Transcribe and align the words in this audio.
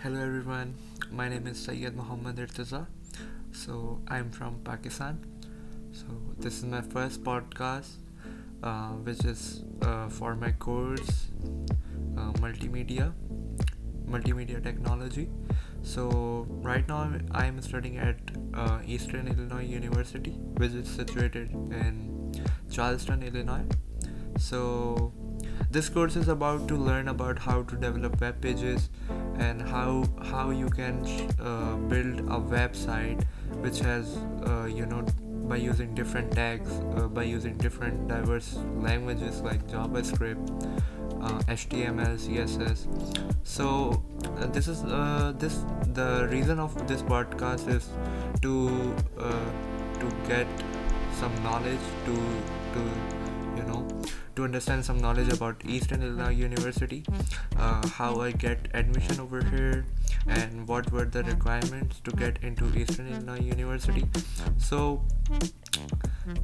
Hello 0.00 0.20
everyone, 0.20 0.76
my 1.10 1.28
name 1.28 1.48
is 1.48 1.58
Syed 1.58 1.96
Muhammad 1.96 2.36
Irtaza. 2.36 2.86
So 3.50 4.00
I'm 4.06 4.30
from 4.30 4.60
Pakistan. 4.62 5.18
So 5.90 6.06
this 6.38 6.58
is 6.58 6.64
my 6.66 6.82
first 6.82 7.24
podcast, 7.24 7.96
uh, 8.62 8.90
which 9.08 9.24
is 9.24 9.64
uh, 9.82 10.08
for 10.08 10.36
my 10.36 10.52
course, 10.52 11.32
uh, 12.16 12.30
multimedia, 12.44 13.12
multimedia 14.08 14.62
technology. 14.62 15.28
So 15.82 16.46
right 16.48 16.86
now 16.86 17.12
I'm 17.32 17.60
studying 17.60 17.98
at 17.98 18.20
uh, 18.54 18.78
Eastern 18.86 19.26
Illinois 19.26 19.64
University, 19.64 20.36
which 20.58 20.74
is 20.74 20.88
situated 20.88 21.50
in 21.50 22.32
Charleston, 22.70 23.24
Illinois. 23.24 23.64
So 24.38 25.12
this 25.72 25.88
course 25.88 26.14
is 26.14 26.28
about 26.28 26.68
to 26.68 26.76
learn 26.76 27.08
about 27.08 27.40
how 27.40 27.62
to 27.62 27.76
develop 27.76 28.20
web 28.20 28.40
pages 28.40 28.90
and 29.38 29.62
how 29.62 30.04
how 30.30 30.50
you 30.50 30.68
can 30.68 31.04
uh, 31.40 31.76
build 31.88 32.20
a 32.20 32.40
website 32.56 33.24
which 33.60 33.78
has 33.80 34.16
uh, 34.46 34.64
you 34.66 34.86
know 34.86 35.04
by 35.48 35.56
using 35.56 35.94
different 35.94 36.30
tags 36.32 36.70
uh, 36.96 37.08
by 37.08 37.22
using 37.22 37.56
different 37.56 38.06
diverse 38.08 38.58
languages 38.76 39.40
like 39.40 39.66
javascript 39.66 40.50
html 41.48 42.14
uh, 42.14 42.16
css 42.16 42.86
so 43.42 44.02
uh, 44.36 44.46
this 44.46 44.68
is 44.68 44.84
uh, 44.84 45.32
this 45.38 45.64
the 45.94 46.28
reason 46.30 46.58
of 46.58 46.74
this 46.86 47.02
podcast 47.02 47.68
is 47.68 47.88
to 48.42 48.94
to 49.98 50.06
get 50.28 50.46
some 51.20 51.34
knowledge 51.42 51.86
to 52.04 52.14
to 52.74 52.82
you 53.58 53.64
know 53.70 53.86
to 54.38 54.44
understand 54.44 54.84
some 54.84 54.98
knowledge 55.04 55.32
about 55.32 55.62
Eastern 55.66 56.02
Illinois 56.02 56.34
University, 56.40 57.04
uh, 57.56 57.86
how 57.88 58.20
I 58.20 58.30
get 58.30 58.68
admission 58.72 59.18
over 59.18 59.42
here, 59.42 59.84
and 60.28 60.68
what 60.68 60.92
were 60.92 61.04
the 61.16 61.24
requirements 61.24 62.00
to 62.04 62.12
get 62.12 62.38
into 62.42 62.68
Eastern 62.82 63.08
Illinois 63.08 63.40
University. 63.40 64.04
So, 64.58 65.02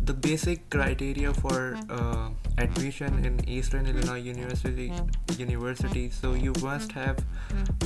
the 0.04 0.14
basic 0.14 0.68
criteria 0.70 1.32
for 1.32 1.78
uh, 1.90 2.30
admission 2.58 3.24
in 3.24 3.46
Eastern 3.48 3.86
Illinois 3.86 4.20
University 4.20 4.92
University. 5.38 6.10
So 6.10 6.34
you 6.34 6.52
must 6.62 6.92
have 6.92 7.18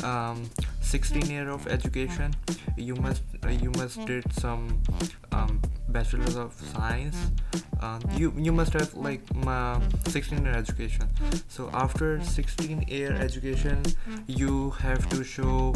um, 0.04 0.48
16 0.80 1.26
year 1.30 1.48
of 1.48 1.66
education. 1.66 2.34
You 2.76 2.94
must 2.96 3.22
uh, 3.44 3.48
you 3.48 3.70
must 3.72 4.04
did 4.06 4.32
some 4.32 4.80
um, 5.32 5.60
bachelor's 5.88 6.36
of 6.36 6.52
science 6.74 7.16
um, 7.80 8.00
you 8.14 8.32
you 8.36 8.52
must 8.52 8.72
have 8.72 8.92
like 8.94 9.22
my 9.34 9.80
16 10.06 10.44
year 10.44 10.54
education 10.54 11.08
so 11.48 11.70
after 11.72 12.20
16 12.22 12.82
year 12.88 13.12
education 13.12 13.82
you 14.26 14.70
have 14.70 15.08
to 15.08 15.24
show 15.24 15.74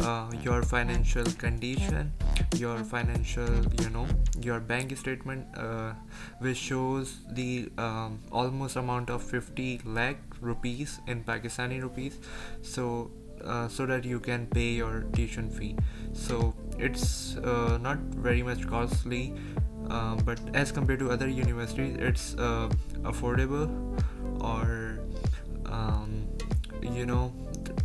uh, 0.00 0.30
your 0.42 0.62
financial 0.62 1.24
condition 1.24 2.12
your 2.56 2.78
financial 2.78 3.48
you 3.80 3.90
know 3.90 4.06
your 4.40 4.60
bank 4.60 4.96
statement 4.96 5.46
uh, 5.56 5.92
which 6.40 6.56
shows 6.56 7.18
the 7.30 7.70
um, 7.78 8.20
almost 8.32 8.76
amount 8.76 9.10
of 9.10 9.22
50 9.22 9.80
lakh 9.84 10.18
rupees 10.40 11.00
in 11.06 11.22
pakistani 11.24 11.80
rupees. 11.82 12.18
So 12.62 13.10
uh, 13.44 13.68
so 13.68 13.86
that 13.86 14.04
you 14.04 14.20
can 14.20 14.46
pay 14.46 14.72
your 14.72 15.06
tuition 15.14 15.48
fee. 15.50 15.76
So 16.12 16.54
it's 16.78 17.36
uh, 17.36 17.78
not 17.80 17.98
very 17.98 18.42
much 18.42 18.66
costly 18.66 19.34
uh, 19.90 20.14
but 20.16 20.38
as 20.54 20.72
compared 20.72 20.98
to 21.00 21.10
other 21.10 21.28
universities 21.28 21.96
it's 21.98 22.34
uh, 22.34 22.68
affordable 23.02 23.68
or 24.40 25.00
um, 25.66 26.26
you 26.82 27.06
know 27.06 27.32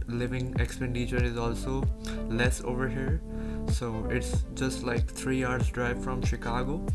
living 0.08 0.54
expenditure 0.60 1.24
is 1.24 1.38
also 1.38 1.84
less 2.30 2.62
over 2.64 2.88
here 2.88 3.22
so 3.72 4.08
it's 4.10 4.46
just 4.54 4.84
like 4.84 5.10
three 5.10 5.44
hours 5.44 5.70
drive 5.70 6.04
from 6.04 6.22
chicago. 6.24 6.86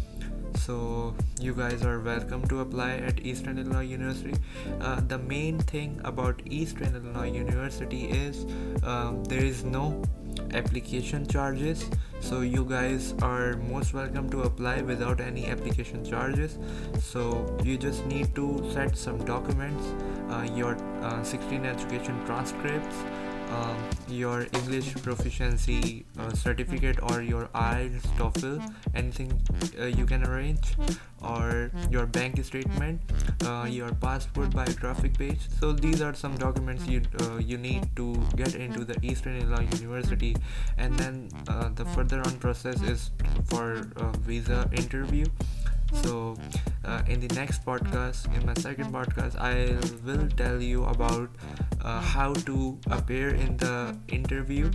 So 0.57 1.15
you 1.41 1.55
guys 1.55 1.85
are 1.85 2.01
welcome 2.01 2.47
to 2.49 2.61
apply 2.61 2.97
at 2.97 3.21
eastern 3.25 3.59
illinois 3.59 3.87
university. 3.87 4.35
Uh, 4.81 5.01
the 5.01 5.19
main 5.19 5.59
thing 5.59 6.01
about 6.05 6.43
eastern 6.45 6.95
illinois 6.95 7.31
university 7.31 8.07
is 8.07 8.47
um, 8.83 9.25
there 9.25 9.43
is 9.45 9.65
no 9.65 10.03
application 10.55 11.27
charges. 11.27 11.89
So 12.21 12.41
you 12.41 12.65
guys 12.65 13.15
are 13.23 13.57
most 13.57 13.95
welcome 13.95 14.29
to 14.31 14.43
apply 14.43 14.83
without 14.83 15.21
any 15.21 15.47
application 15.47 16.05
charges. 16.05 16.59
So 16.99 17.57
you 17.63 17.79
just 17.79 18.05
need 18.07 18.35
to 18.35 18.71
set 18.73 18.97
some 18.97 19.25
documents 19.25 19.87
uh, 20.31 20.49
your 20.55 20.77
uh, 21.03 21.23
16 21.23 21.65
education 21.65 22.25
transcripts 22.25 22.97
um, 23.51 23.77
your 24.09 24.47
English 24.53 24.95
proficiency 25.03 26.05
uh, 26.19 26.33
certificate 26.33 26.99
or 27.03 27.23
your 27.23 27.47
IELTS, 27.55 28.03
TOEFL, 28.17 28.75
anything 28.95 29.41
uh, 29.81 29.87
you 29.87 30.07
can 30.07 30.25
arrange, 30.27 30.77
or 31.23 31.71
your 31.91 32.07
bank 32.07 32.43
statement, 32.45 33.01
uh, 33.45 33.67
your 33.69 33.93
passport 33.95 34.51
biographic 34.51 35.17
page. 35.19 35.41
So 35.59 35.73
these 35.73 36.01
are 36.01 36.15
some 36.15 36.37
documents 36.37 36.87
you 36.87 37.03
uh, 37.21 37.39
you 37.39 37.59
need 37.59 37.89
to 37.97 38.15
get 38.37 38.55
into 38.55 38.85
the 38.85 38.97
Eastern 39.03 39.37
Illinois 39.37 39.69
University, 39.79 40.37
and 40.79 40.95
then 40.95 41.29
uh, 41.49 41.71
the 41.75 41.85
further 41.87 42.21
on 42.21 42.39
process 42.39 42.81
is 42.83 43.11
for 43.47 43.87
visa 44.23 44.69
interview. 44.73 45.27
So 46.03 46.37
uh, 46.85 47.03
in 47.09 47.21
the 47.21 47.33
next 47.35 47.65
podcast 47.65 48.27
in 48.37 48.47
my 48.47 48.55
second 48.55 48.93
podcast 48.93 49.37
i 49.37 49.77
will 50.05 50.29
tell 50.37 50.61
you 50.63 50.85
about 50.85 51.29
uh, 51.83 52.01
how 52.01 52.33
to 52.35 52.79
appear 52.91 53.31
in 53.35 53.57
the 53.57 53.97
interview 54.09 54.71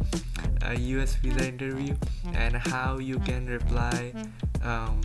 a 0.62 0.76
us 0.76 1.16
visa 1.16 1.48
interview 1.48 1.96
and 2.34 2.56
how 2.56 2.98
you 2.98 3.20
can 3.20 3.46
reply 3.48 4.14
um, 4.64 5.02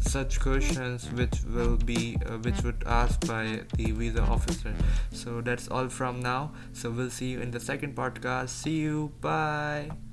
such 0.00 0.40
questions 0.40 1.10
which 1.12 1.42
will 1.44 1.76
be 1.76 2.18
uh, 2.26 2.38
which 2.38 2.62
would 2.62 2.82
asked 2.86 3.26
by 3.26 3.60
the 3.76 3.92
visa 3.92 4.22
officer. 4.22 4.74
So 5.12 5.40
that's 5.40 5.68
all 5.68 5.88
from 5.88 6.20
now. 6.20 6.52
So 6.72 6.90
we'll 6.90 7.10
see 7.10 7.30
you 7.30 7.40
in 7.40 7.50
the 7.50 7.60
second 7.60 7.94
podcast. 7.94 8.48
See 8.48 8.78
you. 8.78 9.12
Bye 9.20 10.09